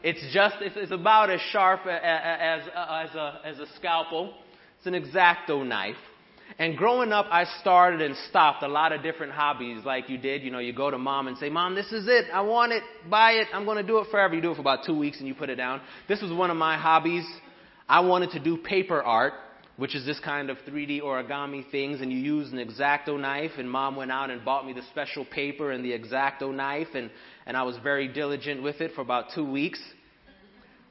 It's 0.03 0.21
just, 0.33 0.57
it's, 0.62 0.75
it's 0.77 0.91
about 0.91 1.29
as 1.29 1.41
sharp 1.51 1.88
as, 1.88 2.62
as, 2.67 3.15
a, 3.15 3.41
as 3.43 3.59
a 3.59 3.65
scalpel. 3.75 4.33
It's 4.77 4.88
an 4.88 4.93
exacto 4.93 5.65
knife. 5.65 5.95
And 6.59 6.77
growing 6.77 7.12
up, 7.12 7.25
I 7.31 7.45
started 7.62 8.01
and 8.01 8.15
stopped 8.29 8.62
a 8.62 8.67
lot 8.67 8.91
of 8.91 9.01
different 9.01 9.31
hobbies 9.31 9.83
like 9.83 10.09
you 10.09 10.17
did. 10.17 10.43
You 10.43 10.51
know, 10.51 10.59
you 10.59 10.74
go 10.74 10.91
to 10.91 10.97
mom 10.97 11.27
and 11.27 11.38
say, 11.38 11.50
Mom, 11.50 11.74
this 11.74 11.91
is 11.91 12.07
it. 12.07 12.25
I 12.31 12.41
want 12.41 12.71
it. 12.71 12.83
Buy 13.09 13.31
it. 13.31 13.47
I'm 13.51 13.65
going 13.65 13.77
to 13.77 13.83
do 13.83 13.97
it 13.97 14.07
forever. 14.12 14.35
You 14.35 14.41
do 14.41 14.51
it 14.51 14.55
for 14.55 14.62
about 14.62 14.85
two 14.85 14.97
weeks 14.97 15.17
and 15.17 15.27
you 15.27 15.33
put 15.33 15.50
it 15.50 15.55
down. 15.55 15.81
This 16.07 16.21
was 16.21 16.31
one 16.31 16.51
of 16.51 16.57
my 16.57 16.77
hobbies. 16.77 17.25
I 17.89 18.01
wanted 18.01 18.31
to 18.31 18.39
do 18.39 18.57
paper 18.57 19.01
art 19.01 19.33
which 19.77 19.96
is 19.96 20.05
this 20.05 20.20
kind 20.20 20.50
of 20.50 20.58
3D 20.67 21.01
origami 21.01 21.70
things, 21.70 22.01
and 22.01 22.12
you 22.12 22.17
use 22.17 22.51
an 22.51 22.60
exacto 22.60 23.20
knife. 23.20 23.51
And 23.58 23.70
mom 23.70 23.96
went 23.96 24.12
out 24.12 24.29
and 24.29 24.44
bought 24.46 24.65
me 24.65 24.74
the 24.74 24.84
special 24.91 25.25
paper 25.25 25.72
and 25.72 25.84
the 25.84 25.91
exacto 25.91 26.53
knife, 26.53 26.88
and, 26.96 27.10
and 27.46 27.58
I 27.58 27.63
was 27.63 27.77
very 27.84 28.08
diligent 28.08 28.63
with 28.63 28.82
it 28.82 28.91
for 28.96 29.01
about 29.01 29.25
two 29.36 29.50
weeks. 29.50 29.79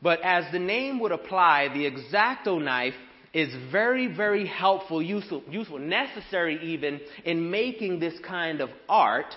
But 0.02 0.20
as 0.22 0.44
the 0.52 0.58
name 0.58 1.00
would 1.00 1.12
apply, 1.12 1.68
the 1.72 1.90
exacto 1.90 2.62
knife 2.62 2.94
is 3.32 3.48
very, 3.72 4.06
very 4.06 4.46
helpful, 4.46 5.02
useful, 5.02 5.42
useful, 5.50 5.78
necessary 5.78 6.58
even 6.62 7.00
in 7.24 7.50
making 7.50 8.00
this 8.00 8.14
kind 8.26 8.60
of 8.60 8.68
art 8.88 9.34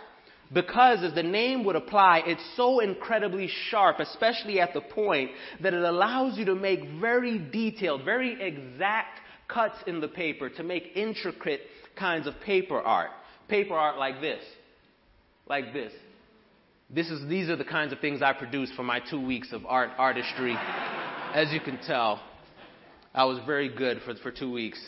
because, 0.53 1.03
as 1.03 1.13
the 1.13 1.23
name 1.23 1.65
would 1.65 1.75
apply, 1.75 2.23
it's 2.25 2.55
so 2.55 2.79
incredibly 2.79 3.49
sharp, 3.69 3.99
especially 3.99 4.61
at 4.61 4.73
the 4.73 4.81
point, 4.81 5.31
that 5.61 5.73
it 5.73 5.83
allows 5.83 6.37
you 6.37 6.45
to 6.45 6.55
make 6.55 6.79
very 7.01 7.37
detailed, 7.37 8.05
very 8.05 8.41
exact 8.41 9.19
cuts 9.47 9.77
in 9.87 10.01
the 10.01 10.07
paper 10.07 10.49
to 10.49 10.63
make 10.63 10.91
intricate 10.95 11.61
kinds 11.95 12.27
of 12.27 12.39
paper 12.41 12.79
art. 12.79 13.11
Paper 13.47 13.73
art 13.73 13.97
like 13.97 14.21
this. 14.21 14.43
Like 15.47 15.73
this. 15.73 15.93
This 16.89 17.09
is, 17.09 17.27
these 17.27 17.49
are 17.49 17.55
the 17.55 17.65
kinds 17.65 17.91
of 17.91 17.99
things 17.99 18.21
I 18.21 18.33
produce 18.33 18.71
for 18.75 18.83
my 18.83 18.99
two 18.99 19.25
weeks 19.25 19.51
of 19.51 19.65
art 19.65 19.89
artistry. 19.97 20.55
As 21.33 21.51
you 21.51 21.59
can 21.59 21.79
tell, 21.85 22.21
I 23.13 23.25
was 23.25 23.39
very 23.45 23.67
good 23.69 24.01
for, 24.05 24.15
for 24.15 24.31
two 24.31 24.51
weeks. 24.51 24.79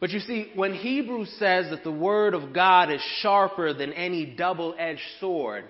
But 0.00 0.10
you 0.10 0.18
see, 0.18 0.50
when 0.56 0.74
Hebrews 0.74 1.32
says 1.38 1.70
that 1.70 1.84
the 1.84 1.92
Word 1.92 2.34
of 2.34 2.52
God 2.52 2.90
is 2.90 3.00
sharper 3.20 3.72
than 3.72 3.92
any 3.92 4.26
double 4.26 4.74
edged 4.76 5.00
sword, 5.20 5.64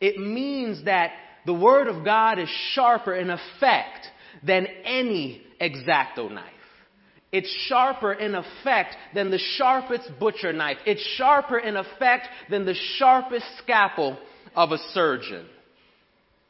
it 0.00 0.18
means 0.18 0.84
that 0.84 1.10
the 1.46 1.54
Word 1.54 1.88
of 1.88 2.04
God 2.04 2.38
is 2.38 2.48
sharper 2.72 3.14
in 3.14 3.30
effect 3.30 4.06
than 4.44 4.68
any 4.84 5.45
exacto 5.60 6.30
knife. 6.30 6.52
It's 7.32 7.50
sharper 7.68 8.12
in 8.12 8.34
effect 8.34 8.96
than 9.14 9.30
the 9.30 9.38
sharpest 9.38 10.10
butcher 10.18 10.52
knife. 10.52 10.78
It's 10.86 11.02
sharper 11.16 11.58
in 11.58 11.76
effect 11.76 12.28
than 12.48 12.64
the 12.64 12.74
sharpest 12.96 13.44
scalpel 13.58 14.18
of 14.54 14.72
a 14.72 14.78
surgeon. 14.92 15.46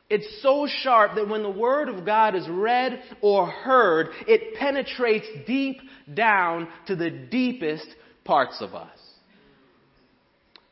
It's 0.08 0.40
so 0.42 0.68
sharp 0.68 1.16
that 1.16 1.28
when 1.28 1.42
the 1.42 1.50
Word 1.50 1.88
of 1.88 2.06
God 2.06 2.36
is 2.36 2.48
read 2.48 3.02
or 3.20 3.46
heard, 3.46 4.10
it 4.28 4.54
penetrates 4.54 5.26
deep 5.46 5.80
down 6.14 6.68
to 6.86 6.94
the 6.94 7.10
deepest 7.10 7.88
parts 8.24 8.58
of 8.60 8.74
us. 8.74 8.98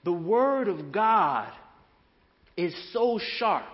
The 0.04 0.12
Word 0.12 0.68
of 0.68 0.92
God 0.92 1.52
is 2.56 2.74
so 2.92 3.18
sharp. 3.38 3.64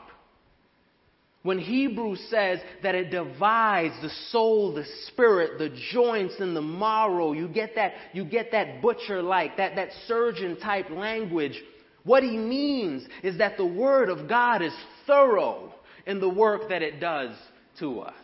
When 1.43 1.59
Hebrews 1.59 2.21
says 2.29 2.61
that 2.83 2.95
it 2.95 3.11
divides 3.11 3.95
the 4.03 4.11
soul, 4.31 4.75
the 4.75 4.85
spirit, 5.07 5.59
the 5.59 5.75
joints, 5.91 6.35
and 6.39 6.55
the 6.55 6.61
marrow, 6.61 7.33
you 7.33 7.49
get 7.49 7.75
that, 7.77 7.95
you 8.13 8.25
get 8.25 8.53
that 8.53 8.83
butcher 8.83 9.23
like, 9.23 9.57
that, 9.57 9.75
that 9.77 9.89
surgeon 10.07 10.61
type 10.61 10.91
language. 10.91 11.59
What 12.05 12.23
he 12.23 12.37
means 12.37 13.07
is 13.23 13.39
that 13.39 13.57
the 13.57 13.65
Word 13.67 14.11
of 14.11 14.29
God 14.29 14.61
is 14.61 14.75
thorough 15.07 15.73
in 16.07 16.21
the 16.21 16.29
work 16.29 16.69
that 16.69 16.83
it 16.83 17.01
does 17.01 17.35
to 17.79 18.01
us. 18.01 18.15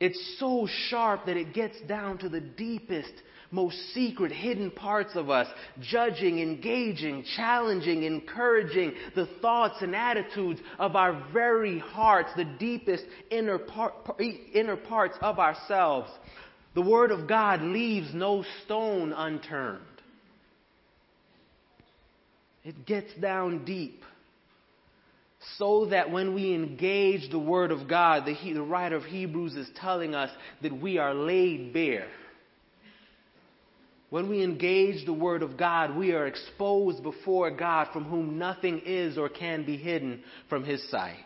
It's 0.00 0.36
so 0.38 0.68
sharp 0.88 1.26
that 1.26 1.36
it 1.36 1.52
gets 1.52 1.80
down 1.88 2.18
to 2.18 2.28
the 2.28 2.40
deepest, 2.40 3.12
most 3.50 3.76
secret, 3.94 4.30
hidden 4.30 4.70
parts 4.70 5.16
of 5.16 5.30
us, 5.30 5.46
judging, 5.80 6.40
engaging, 6.40 7.24
challenging, 7.36 8.02
encouraging 8.02 8.92
the 9.14 9.26
thoughts 9.40 9.76
and 9.80 9.96
attitudes 9.96 10.60
of 10.78 10.96
our 10.96 11.24
very 11.32 11.78
hearts, 11.78 12.30
the 12.36 12.44
deepest 12.44 13.04
inner, 13.30 13.58
part, 13.58 13.94
inner 14.52 14.76
parts 14.76 15.16
of 15.20 15.38
ourselves. 15.38 16.10
The 16.74 16.82
Word 16.82 17.10
of 17.10 17.26
God 17.26 17.62
leaves 17.62 18.08
no 18.12 18.44
stone 18.64 19.12
unturned. 19.12 19.82
It 22.64 22.84
gets 22.84 23.12
down 23.14 23.64
deep 23.64 24.02
so 25.56 25.86
that 25.86 26.10
when 26.10 26.34
we 26.34 26.54
engage 26.54 27.30
the 27.30 27.38
Word 27.38 27.70
of 27.70 27.88
God, 27.88 28.26
the, 28.26 28.52
the 28.52 28.62
writer 28.62 28.96
of 28.96 29.04
Hebrews 29.04 29.54
is 29.54 29.68
telling 29.76 30.14
us 30.14 30.30
that 30.62 30.78
we 30.78 30.98
are 30.98 31.14
laid 31.14 31.72
bare. 31.72 32.08
When 34.10 34.30
we 34.30 34.42
engage 34.42 35.04
the 35.04 35.12
Word 35.12 35.42
of 35.42 35.58
God, 35.58 35.96
we 35.96 36.12
are 36.12 36.26
exposed 36.26 37.02
before 37.02 37.50
God 37.50 37.88
from 37.92 38.04
whom 38.04 38.38
nothing 38.38 38.80
is 38.86 39.18
or 39.18 39.28
can 39.28 39.66
be 39.66 39.76
hidden 39.76 40.22
from 40.48 40.64
His 40.64 40.88
sight. 40.90 41.16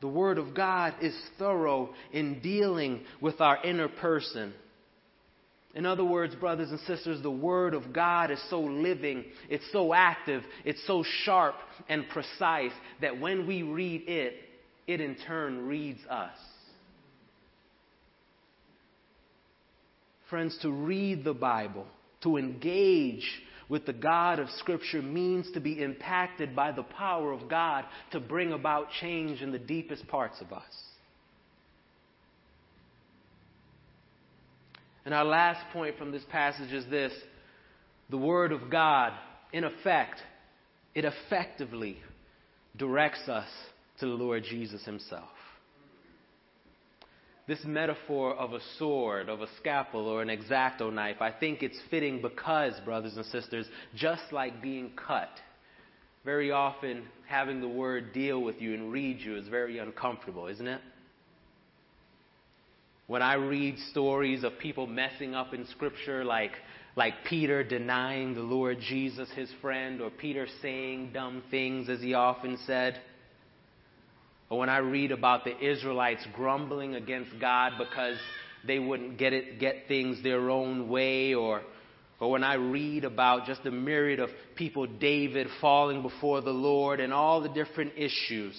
The 0.00 0.08
Word 0.08 0.38
of 0.38 0.54
God 0.54 0.94
is 1.02 1.14
thorough 1.38 1.90
in 2.12 2.40
dealing 2.40 3.02
with 3.20 3.40
our 3.40 3.62
inner 3.62 3.88
person. 3.88 4.54
In 5.74 5.86
other 5.86 6.04
words, 6.04 6.34
brothers 6.36 6.70
and 6.70 6.80
sisters, 6.80 7.20
the 7.22 7.30
Word 7.30 7.74
of 7.74 7.92
God 7.92 8.30
is 8.30 8.40
so 8.48 8.60
living, 8.60 9.24
it's 9.50 9.64
so 9.72 9.92
active, 9.92 10.42
it's 10.64 10.86
so 10.86 11.04
sharp 11.24 11.56
and 11.88 12.08
precise 12.08 12.72
that 13.00 13.20
when 13.20 13.46
we 13.46 13.62
read 13.62 14.08
it, 14.08 14.34
it 14.86 15.00
in 15.00 15.16
turn 15.26 15.66
reads 15.66 16.00
us. 16.08 16.36
Friends, 20.34 20.58
to 20.62 20.70
read 20.72 21.22
the 21.22 21.32
Bible, 21.32 21.86
to 22.24 22.38
engage 22.38 23.24
with 23.68 23.86
the 23.86 23.92
God 23.92 24.40
of 24.40 24.50
Scripture 24.58 25.00
means 25.00 25.48
to 25.52 25.60
be 25.60 25.80
impacted 25.80 26.56
by 26.56 26.72
the 26.72 26.82
power 26.82 27.30
of 27.30 27.48
God 27.48 27.84
to 28.10 28.18
bring 28.18 28.52
about 28.52 28.88
change 29.00 29.42
in 29.42 29.52
the 29.52 29.60
deepest 29.60 30.08
parts 30.08 30.40
of 30.40 30.52
us. 30.52 30.64
And 35.04 35.14
our 35.14 35.24
last 35.24 35.72
point 35.72 35.98
from 35.98 36.10
this 36.10 36.24
passage 36.32 36.72
is 36.72 36.84
this 36.90 37.12
the 38.10 38.18
Word 38.18 38.50
of 38.50 38.68
God, 38.68 39.12
in 39.52 39.62
effect, 39.62 40.18
it 40.96 41.04
effectively 41.04 41.98
directs 42.76 43.28
us 43.28 43.48
to 44.00 44.06
the 44.06 44.14
Lord 44.14 44.42
Jesus 44.42 44.84
Himself. 44.84 45.30
This 47.46 47.62
metaphor 47.64 48.34
of 48.34 48.54
a 48.54 48.60
sword, 48.78 49.28
of 49.28 49.42
a 49.42 49.46
scalpel, 49.58 50.06
or 50.08 50.22
an 50.22 50.28
exacto 50.28 50.92
knife, 50.92 51.20
I 51.20 51.30
think 51.30 51.62
it's 51.62 51.78
fitting 51.90 52.22
because, 52.22 52.72
brothers 52.84 53.16
and 53.16 53.26
sisters, 53.26 53.66
just 53.94 54.32
like 54.32 54.62
being 54.62 54.92
cut, 54.96 55.28
very 56.24 56.50
often 56.50 57.02
having 57.26 57.60
the 57.60 57.68
word 57.68 58.14
deal 58.14 58.40
with 58.40 58.62
you 58.62 58.72
and 58.72 58.90
read 58.90 59.20
you 59.20 59.36
is 59.36 59.46
very 59.48 59.78
uncomfortable, 59.78 60.46
isn't 60.46 60.66
it? 60.66 60.80
When 63.08 63.20
I 63.20 63.34
read 63.34 63.78
stories 63.90 64.42
of 64.42 64.58
people 64.58 64.86
messing 64.86 65.34
up 65.34 65.52
in 65.52 65.66
Scripture, 65.66 66.24
like, 66.24 66.52
like 66.96 67.12
Peter 67.28 67.62
denying 67.62 68.32
the 68.32 68.40
Lord 68.40 68.78
Jesus, 68.80 69.28
his 69.32 69.50
friend, 69.60 70.00
or 70.00 70.08
Peter 70.08 70.46
saying 70.62 71.10
dumb 71.12 71.42
things, 71.50 71.90
as 71.90 72.00
he 72.00 72.14
often 72.14 72.56
said, 72.66 73.00
or 74.54 74.58
when 74.58 74.68
I 74.68 74.78
read 74.78 75.10
about 75.10 75.42
the 75.42 75.58
Israelites 75.58 76.24
grumbling 76.32 76.94
against 76.94 77.32
God 77.40 77.72
because 77.76 78.16
they 78.64 78.78
wouldn't 78.78 79.18
get 79.18 79.32
it, 79.32 79.58
get 79.58 79.88
things 79.88 80.22
their 80.22 80.48
own 80.48 80.88
way, 80.88 81.34
or 81.34 81.62
or 82.20 82.30
when 82.30 82.44
I 82.44 82.54
read 82.54 83.04
about 83.04 83.46
just 83.46 83.64
the 83.64 83.72
myriad 83.72 84.20
of 84.20 84.30
people, 84.54 84.86
David 84.86 85.48
falling 85.60 86.02
before 86.02 86.40
the 86.40 86.52
Lord 86.52 87.00
and 87.00 87.12
all 87.12 87.40
the 87.40 87.48
different 87.48 87.94
issues, 87.96 88.56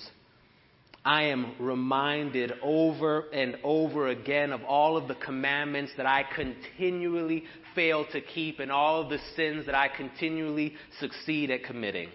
I 1.06 1.28
am 1.28 1.54
reminded 1.60 2.52
over 2.62 3.30
and 3.32 3.56
over 3.64 4.10
again 4.10 4.52
of 4.52 4.66
all 4.66 4.98
of 4.98 5.08
the 5.08 5.16
commandments 5.16 5.94
that 5.96 6.06
I 6.06 6.25
continually 6.36 7.46
fail 7.74 8.06
to 8.12 8.20
keep 8.20 8.60
and 8.60 8.70
all 8.70 9.02
of 9.02 9.10
the 9.10 9.20
sins 9.38 9.66
that 9.68 9.75
I 9.75 9.88
continually 9.88 10.74
succeed 11.00 11.52
at 11.52 11.64
committing. 11.64 12.10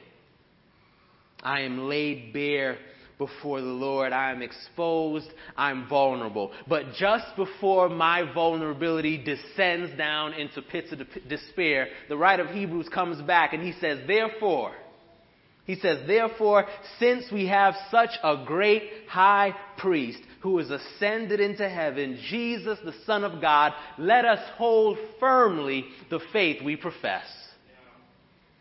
I 1.42 1.60
am 1.62 1.88
laid 1.88 2.34
bare 2.34 2.76
before 3.20 3.60
the 3.60 3.66
Lord. 3.66 4.12
I 4.12 4.32
am 4.32 4.42
exposed. 4.42 5.28
I'm 5.56 5.86
vulnerable. 5.88 6.50
But 6.66 6.94
just 6.98 7.36
before 7.36 7.88
my 7.88 8.32
vulnerability 8.34 9.22
descends 9.22 9.96
down 9.96 10.32
into 10.32 10.62
pits 10.62 10.90
of 10.90 10.98
despair, 11.28 11.88
the 12.08 12.16
writer 12.16 12.42
of 12.42 12.50
Hebrews 12.50 12.88
comes 12.88 13.22
back 13.22 13.52
and 13.52 13.62
he 13.62 13.74
says, 13.78 14.00
Therefore, 14.08 14.72
he 15.66 15.76
says, 15.76 16.04
Therefore, 16.06 16.66
since 16.98 17.26
we 17.30 17.46
have 17.46 17.74
such 17.90 18.10
a 18.24 18.42
great 18.44 18.82
high 19.08 19.54
priest 19.78 20.20
who 20.40 20.58
is 20.58 20.70
ascended 20.70 21.38
into 21.38 21.68
heaven, 21.68 22.18
Jesus, 22.28 22.78
the 22.84 22.94
Son 23.04 23.22
of 23.22 23.40
God, 23.40 23.72
let 23.98 24.24
us 24.24 24.40
hold 24.56 24.98
firmly 25.20 25.84
the 26.08 26.20
faith 26.32 26.62
we 26.64 26.74
profess. 26.74 27.26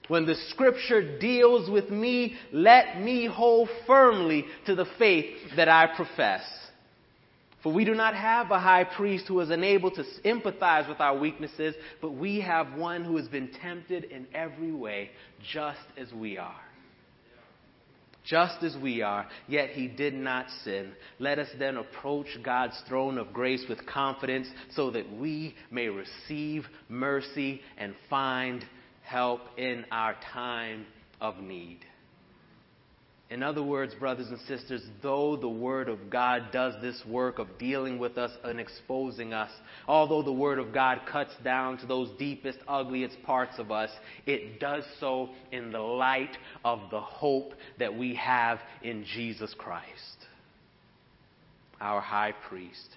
When 0.09 0.25
the 0.25 0.35
scripture 0.49 1.17
deals 1.19 1.69
with 1.69 1.89
me, 1.89 2.35
let 2.51 2.99
me 2.99 3.27
hold 3.27 3.69
firmly 3.87 4.45
to 4.65 4.75
the 4.75 4.87
faith 4.97 5.37
that 5.55 5.69
I 5.69 5.87
profess. 5.95 6.43
For 7.63 7.71
we 7.71 7.85
do 7.85 7.93
not 7.93 8.15
have 8.15 8.51
a 8.51 8.59
high 8.59 8.85
priest 8.85 9.25
who 9.27 9.39
is 9.39 9.49
unable 9.49 9.91
to 9.91 10.03
empathize 10.25 10.89
with 10.89 10.99
our 10.99 11.17
weaknesses, 11.17 11.75
but 12.01 12.11
we 12.11 12.41
have 12.41 12.73
one 12.73 13.03
who 13.03 13.17
has 13.17 13.27
been 13.27 13.51
tempted 13.61 14.05
in 14.05 14.27
every 14.33 14.71
way, 14.71 15.11
just 15.53 15.79
as 15.97 16.11
we 16.11 16.37
are 16.37 16.59
just 18.29 18.63
as 18.63 18.77
we 18.77 19.01
are, 19.01 19.27
yet 19.47 19.71
he 19.71 19.87
did 19.87 20.13
not 20.13 20.45
sin. 20.63 20.91
Let 21.17 21.39
us 21.39 21.47
then 21.57 21.77
approach 21.77 22.27
God's 22.43 22.79
throne 22.87 23.17
of 23.17 23.33
grace 23.33 23.63
with 23.67 23.85
confidence 23.87 24.47
so 24.75 24.91
that 24.91 25.11
we 25.11 25.55
may 25.71 25.87
receive 25.87 26.65
mercy 26.89 27.61
and 27.77 27.95
find 28.09 28.63
help 29.09 29.41
in 29.57 29.85
our 29.91 30.15
time 30.33 30.85
of 31.19 31.37
need. 31.39 31.79
In 33.29 33.43
other 33.43 33.61
words, 33.61 33.93
brothers 33.93 34.27
and 34.29 34.39
sisters, 34.41 34.81
though 35.03 35.35
the 35.35 35.49
Word 35.49 35.87
of 35.87 36.09
God 36.09 36.45
does 36.51 36.73
this 36.81 36.99
work 37.07 37.37
of 37.37 37.47
dealing 37.59 37.99
with 37.99 38.17
us 38.17 38.31
and 38.43 38.59
exposing 38.59 39.33
us, 39.33 39.51
although 39.87 40.23
the 40.23 40.33
Word 40.33 40.57
of 40.57 40.73
God 40.73 41.01
cuts 41.11 41.33
down 41.43 41.77
to 41.77 41.85
those 41.85 42.09
deepest, 42.17 42.57
ugliest 42.67 43.21
parts 43.23 43.59
of 43.59 43.71
us, 43.71 43.91
it 44.25 44.59
does 44.59 44.83
so 44.99 45.29
in 45.51 45.71
the 45.71 45.79
light 45.79 46.35
of 46.65 46.79
the 46.89 47.01
hope 47.01 47.53
that 47.77 47.95
we 47.95 48.15
have 48.15 48.59
in 48.81 49.05
Jesus 49.13 49.53
Christ, 49.55 49.85
our 51.79 52.01
high 52.01 52.33
priest. 52.47 52.89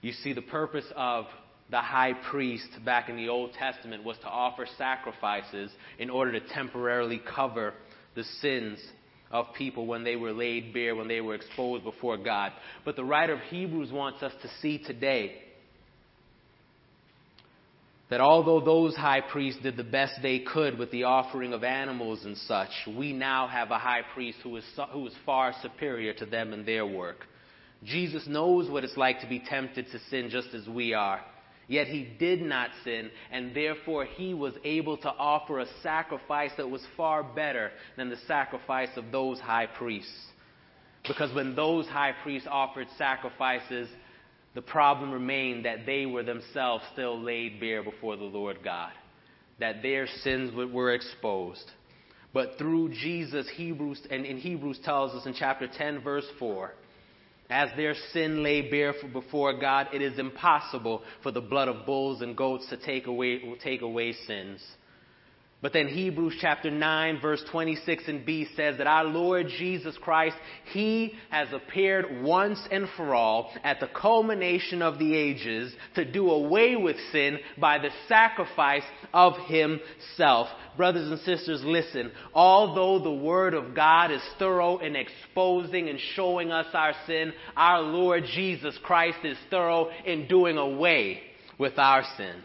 You 0.00 0.12
see, 0.12 0.32
the 0.32 0.42
purpose 0.42 0.86
of 0.94 1.24
the 1.70 1.80
high 1.80 2.12
priest 2.30 2.68
back 2.84 3.08
in 3.08 3.16
the 3.16 3.28
Old 3.28 3.52
Testament 3.54 4.04
was 4.04 4.16
to 4.18 4.28
offer 4.28 4.66
sacrifices 4.78 5.70
in 5.98 6.10
order 6.10 6.32
to 6.38 6.48
temporarily 6.48 7.20
cover 7.34 7.74
the 8.14 8.24
sins 8.40 8.78
of 9.30 9.46
people 9.58 9.86
when 9.86 10.04
they 10.04 10.16
were 10.16 10.32
laid 10.32 10.72
bare, 10.72 10.94
when 10.94 11.08
they 11.08 11.20
were 11.20 11.34
exposed 11.34 11.82
before 11.82 12.16
God. 12.16 12.52
But 12.84 12.94
the 12.96 13.04
writer 13.04 13.32
of 13.32 13.40
Hebrews 13.40 13.90
wants 13.90 14.22
us 14.22 14.32
to 14.42 14.48
see 14.60 14.78
today 14.78 15.42
that 18.08 18.20
although 18.20 18.60
those 18.60 18.94
high 18.94 19.20
priests 19.20 19.60
did 19.62 19.76
the 19.76 19.82
best 19.82 20.14
they 20.22 20.38
could 20.38 20.78
with 20.78 20.92
the 20.92 21.02
offering 21.04 21.52
of 21.52 21.64
animals 21.64 22.24
and 22.24 22.36
such, 22.36 22.70
we 22.96 23.12
now 23.12 23.48
have 23.48 23.72
a 23.72 23.78
high 23.78 24.02
priest 24.14 24.38
who 24.44 24.56
is, 24.56 24.64
who 24.92 25.08
is 25.08 25.14
far 25.24 25.52
superior 25.60 26.12
to 26.14 26.26
them 26.26 26.52
in 26.52 26.64
their 26.64 26.86
work. 26.86 27.26
Jesus 27.82 28.26
knows 28.28 28.70
what 28.70 28.84
it's 28.84 28.96
like 28.96 29.20
to 29.20 29.26
be 29.26 29.40
tempted 29.40 29.86
to 29.90 29.98
sin 30.08 30.28
just 30.30 30.54
as 30.54 30.68
we 30.68 30.94
are. 30.94 31.20
Yet 31.68 31.88
he 31.88 32.04
did 32.18 32.42
not 32.42 32.70
sin, 32.84 33.10
and 33.32 33.54
therefore 33.54 34.04
he 34.04 34.34
was 34.34 34.54
able 34.64 34.96
to 34.98 35.08
offer 35.10 35.58
a 35.58 35.66
sacrifice 35.82 36.52
that 36.56 36.70
was 36.70 36.86
far 36.96 37.24
better 37.24 37.72
than 37.96 38.08
the 38.08 38.18
sacrifice 38.28 38.90
of 38.96 39.10
those 39.10 39.40
high 39.40 39.66
priests. 39.66 40.26
Because 41.08 41.34
when 41.34 41.56
those 41.56 41.86
high 41.86 42.14
priests 42.22 42.48
offered 42.50 42.86
sacrifices, 42.96 43.88
the 44.54 44.62
problem 44.62 45.10
remained 45.12 45.64
that 45.64 45.86
they 45.86 46.06
were 46.06 46.22
themselves 46.22 46.84
still 46.92 47.20
laid 47.20 47.60
bare 47.60 47.82
before 47.82 48.16
the 48.16 48.24
Lord 48.24 48.58
God, 48.62 48.92
that 49.58 49.82
their 49.82 50.06
sins 50.06 50.54
were 50.54 50.94
exposed. 50.94 51.70
But 52.32 52.58
through 52.58 52.90
Jesus, 52.90 53.48
Hebrews, 53.54 54.06
and 54.10 54.24
in 54.24 54.38
Hebrews 54.38 54.80
tells 54.84 55.14
us 55.14 55.26
in 55.26 55.34
chapter 55.34 55.66
10, 55.66 56.02
verse 56.02 56.26
4, 56.38 56.72
as 57.50 57.70
their 57.76 57.94
sin 58.12 58.42
lay 58.42 58.70
bare 58.70 58.94
before 59.12 59.58
God, 59.58 59.88
it 59.92 60.02
is 60.02 60.18
impossible 60.18 61.02
for 61.22 61.30
the 61.30 61.40
blood 61.40 61.68
of 61.68 61.86
bulls 61.86 62.22
and 62.22 62.36
goats 62.36 62.68
to 62.70 62.76
take 62.76 63.06
away, 63.06 63.40
take 63.62 63.82
away 63.82 64.12
sins. 64.26 64.62
But 65.62 65.72
then 65.72 65.88
Hebrews 65.88 66.36
chapter 66.38 66.70
9 66.70 67.20
verse 67.20 67.42
26 67.50 68.08
and 68.08 68.26
B 68.26 68.46
says 68.54 68.76
that 68.76 68.86
our 68.86 69.04
Lord 69.04 69.46
Jesus 69.58 69.96
Christ, 69.96 70.36
He 70.72 71.14
has 71.30 71.48
appeared 71.50 72.22
once 72.22 72.60
and 72.70 72.86
for 72.94 73.14
all 73.14 73.50
at 73.64 73.80
the 73.80 73.88
culmination 73.88 74.82
of 74.82 74.98
the 74.98 75.14
ages 75.16 75.74
to 75.94 76.04
do 76.04 76.30
away 76.30 76.76
with 76.76 76.96
sin 77.10 77.38
by 77.58 77.78
the 77.78 77.88
sacrifice 78.06 78.82
of 79.14 79.32
Himself. 79.46 80.48
Brothers 80.76 81.10
and 81.10 81.20
sisters, 81.20 81.62
listen. 81.64 82.12
Although 82.34 83.02
the 83.02 83.24
Word 83.24 83.54
of 83.54 83.74
God 83.74 84.10
is 84.10 84.22
thorough 84.38 84.76
in 84.76 84.94
exposing 84.94 85.88
and 85.88 85.98
showing 86.14 86.52
us 86.52 86.66
our 86.74 86.92
sin, 87.06 87.32
our 87.56 87.80
Lord 87.80 88.24
Jesus 88.34 88.78
Christ 88.82 89.20
is 89.24 89.38
thorough 89.48 89.88
in 90.04 90.28
doing 90.28 90.58
away 90.58 91.22
with 91.58 91.78
our 91.78 92.04
sin. 92.18 92.42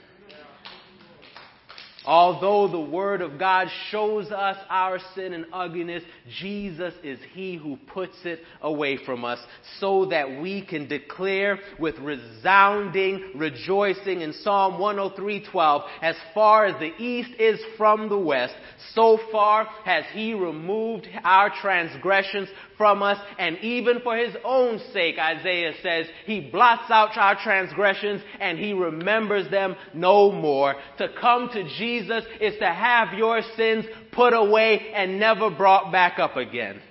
Although 2.06 2.68
the 2.68 2.92
Word 2.92 3.22
of 3.22 3.38
God 3.38 3.68
shows 3.92 4.32
us 4.32 4.58
our 4.70 4.98
sin 5.14 5.34
and 5.34 5.46
ugliness, 5.54 6.04
Jesus 6.40 6.96
is 7.04 7.20
He 7.34 7.56
who 7.58 7.78
puts 7.78 8.16
it 8.26 8.40
away 8.62 8.98
from 9.06 9.24
us 9.24 9.38
so 9.80 10.06
that 10.08 10.42
we 10.42 10.66
can 10.66 10.88
declare 10.88 11.60
with 11.80 12.00
resounding 12.00 13.34
rejoicing 13.36 14.22
in 14.22 14.34
Psalm 14.34 14.80
103:12, 14.80 15.84
as 16.02 16.16
far 16.34 16.66
as 16.66 16.80
the 16.80 16.92
east 16.98 17.40
is 17.40 17.60
from 17.78 18.10
the 18.10 18.18
west, 18.18 18.56
so 18.96 19.20
far 19.32 19.66
has 19.86 20.04
He 20.12 20.34
removed 20.34 21.08
our 21.24 21.52
transgressions 21.62 22.50
from 22.82 23.04
us, 23.04 23.20
and 23.38 23.60
even 23.60 24.00
for 24.02 24.18
his 24.18 24.36
own 24.44 24.82
sake, 24.92 25.20
Isaiah 25.20 25.74
says, 25.84 26.08
he 26.26 26.42
blots 26.42 26.90
out 26.90 27.16
our 27.16 27.40
transgressions 27.40 28.24
and 28.40 28.58
he 28.58 28.74
remembers 28.74 29.48
them 29.52 29.76
no 29.94 30.32
more. 30.32 30.74
To 30.98 31.08
come 31.22 31.50
to 31.50 31.64
Jesus 31.78 32.24
is 32.40 32.58
to 32.58 32.66
have 32.66 33.14
your 33.14 33.44
sins 33.56 33.86
put 34.12 34.34
away 34.34 34.92
and 34.96 35.20
never 35.20 35.52
brought 35.52 35.92
back 35.92 36.18
up 36.18 36.38
again. 36.38 36.82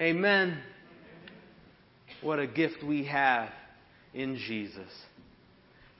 Amen. 0.00 0.58
What 2.22 2.38
a 2.38 2.46
gift 2.46 2.82
we 2.82 3.04
have 3.04 3.50
in 4.14 4.36
Jesus. 4.36 4.88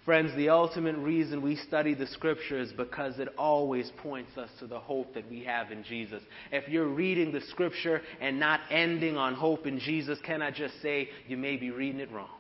Friends, 0.09 0.35
the 0.37 0.49
ultimate 0.49 0.97
reason 0.97 1.43
we 1.43 1.55
study 1.55 1.93
the 1.93 2.07
scripture 2.07 2.59
is 2.59 2.73
because 2.73 3.19
it 3.19 3.29
always 3.37 3.93
points 3.99 4.39
us 4.39 4.49
to 4.59 4.67
the 4.67 4.81
hope 4.81 5.13
that 5.13 5.29
we 5.29 5.45
have 5.45 5.71
in 5.71 5.85
Jesus. 5.85 6.23
If 6.51 6.67
you're 6.67 6.89
reading 6.89 7.31
the 7.31 7.43
scripture 7.43 8.01
and 8.19 8.41
not 8.41 8.61
ending 8.71 9.19
on 9.19 9.35
hope 9.35 9.67
in 9.67 9.79
Jesus, 9.79 10.19
can 10.25 10.41
I 10.41 10.51
just 10.51 10.81
say 10.81 11.11
you 11.27 11.37
may 11.37 11.59
be 11.59 11.71
reading 11.71 12.01
it 12.01 12.11
wrong? 12.11 12.38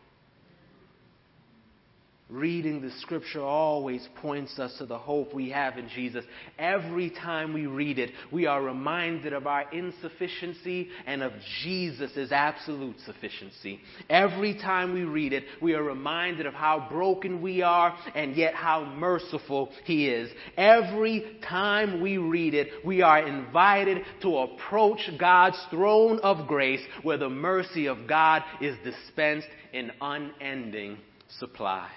Reading 2.31 2.83
the 2.83 2.91
scripture 3.01 3.41
always 3.41 4.07
points 4.17 4.59
us 4.59 4.77
to 4.77 4.85
the 4.85 4.99
hope 4.99 5.33
we 5.33 5.49
have 5.49 5.79
in 5.79 5.89
Jesus. 5.89 6.27
Every 6.59 7.09
time 7.09 7.55
we 7.55 7.67
read 7.67 7.99
it, 7.99 8.11
we 8.31 8.45
are 8.45 8.63
reminded 8.63 9.33
of 9.33 9.47
our 9.47 9.65
insufficiency 9.73 10.91
and 11.07 11.23
of 11.23 11.33
Jesus' 11.63 12.31
absolute 12.31 12.97
sufficiency. 13.07 13.81
Every 14.11 14.53
time 14.53 14.93
we 14.93 15.05
read 15.05 15.33
it, 15.33 15.45
we 15.63 15.73
are 15.73 15.83
reminded 15.83 16.45
of 16.45 16.53
how 16.53 16.87
broken 16.91 17.41
we 17.41 17.63
are 17.63 17.97
and 18.15 18.37
yet 18.37 18.53
how 18.53 18.85
merciful 18.85 19.71
He 19.85 20.11
is. 20.11 20.31
Every 20.59 21.39
time 21.49 22.03
we 22.03 22.19
read 22.19 22.53
it, 22.53 22.85
we 22.85 23.01
are 23.01 23.27
invited 23.27 24.05
to 24.21 24.37
approach 24.37 25.01
God's 25.19 25.59
throne 25.71 26.21
of 26.23 26.47
grace 26.47 26.83
where 27.03 27.17
the 27.17 27.31
mercy 27.31 27.87
of 27.87 28.07
God 28.07 28.43
is 28.61 28.77
dispensed 28.85 29.49
in 29.73 29.93
unending 30.03 30.99
supply. 31.39 31.89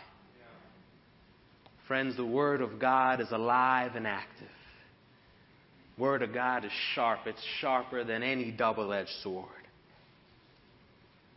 Friends, 1.87 2.15
the 2.15 2.25
Word 2.25 2.61
of 2.61 2.79
God 2.79 3.19
is 3.19 3.31
alive 3.31 3.95
and 3.95 4.07
active. 4.07 4.47
Word 5.97 6.21
of 6.21 6.33
God 6.33 6.65
is 6.65 6.71
sharp. 6.95 7.21
It's 7.25 7.43
sharper 7.59 8.03
than 8.03 8.23
any 8.23 8.51
double-edged 8.51 9.09
sword. 9.21 9.49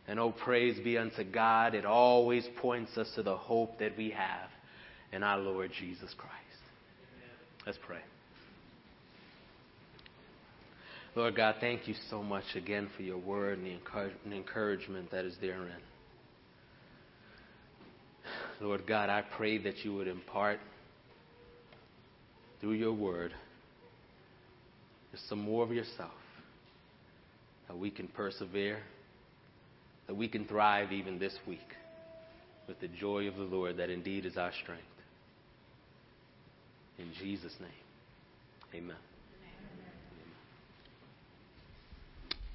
And 0.07 0.19
oh, 0.19 0.31
praise 0.31 0.79
be 0.83 0.97
unto 0.97 1.23
God, 1.23 1.73
it 1.73 1.85
always 1.85 2.47
points 2.61 2.97
us 2.97 3.11
to 3.15 3.23
the 3.23 3.35
hope 3.35 3.79
that 3.79 3.97
we 3.97 4.11
have 4.11 4.49
in 5.11 5.23
our 5.23 5.39
Lord 5.39 5.71
Jesus 5.79 6.13
Christ. 6.17 6.33
Let's 7.65 7.79
pray. 7.85 8.01
Lord 11.15 11.35
God, 11.35 11.55
thank 11.59 11.87
you 11.87 11.95
so 12.09 12.21
much 12.21 12.43
again 12.55 12.89
for 12.95 13.01
your 13.01 13.17
word 13.17 13.57
and 13.57 13.79
the 14.25 14.35
encouragement 14.35 15.11
that 15.11 15.25
is 15.25 15.35
therein. 15.41 15.71
Lord 18.61 18.87
God, 18.87 19.09
I 19.09 19.21
pray 19.21 19.57
that 19.59 19.83
you 19.83 19.93
would 19.95 20.07
impart 20.07 20.59
through 22.61 22.73
your 22.73 22.93
word 22.93 23.33
some 25.29 25.39
more 25.39 25.63
of 25.63 25.71
yourself, 25.71 26.11
that 27.67 27.77
we 27.77 27.89
can 27.89 28.07
persevere, 28.07 28.79
that 30.07 30.15
we 30.15 30.27
can 30.27 30.45
thrive 30.45 30.91
even 30.91 31.19
this 31.19 31.33
week 31.47 31.59
with 32.67 32.79
the 32.79 32.87
joy 32.87 33.27
of 33.27 33.35
the 33.35 33.43
Lord 33.43 33.77
that 33.77 33.89
indeed 33.89 34.25
is 34.25 34.37
our 34.37 34.51
strength. 34.61 34.83
In 36.97 37.11
Jesus' 37.19 37.55
name, 37.59 38.81
amen. 38.83 39.14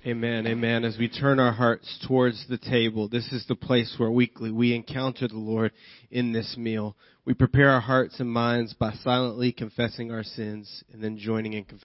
Amen, 0.07 0.47
amen. 0.47 0.87
As 0.87 0.97
we 0.97 1.11
turn 1.11 1.39
our 1.39 1.53
hearts 1.53 2.03
towards 2.09 2.47
the 2.49 2.57
table, 2.57 3.07
this 3.07 3.31
is 3.33 3.45
the 3.47 3.55
place 3.55 3.97
where 3.99 4.11
weekly 4.11 4.51
we 4.51 4.75
encounter 4.75 5.29
the 5.29 5.37
Lord 5.37 5.73
in 6.11 6.33
this 6.33 6.57
meal. 6.57 6.97
We 7.27 7.35
prepare 7.35 7.69
our 7.69 7.83
hearts 7.83 8.19
and 8.19 8.31
minds 8.31 8.73
by 8.73 8.95
silently 9.05 9.53
confessing 9.53 10.11
our 10.11 10.23
sins 10.23 10.83
and 10.91 11.05
then 11.05 11.19
joining 11.19 11.53
in 11.53 11.65
confession. 11.65 11.79